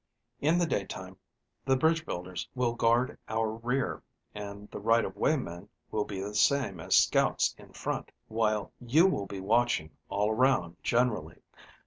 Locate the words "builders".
2.07-2.49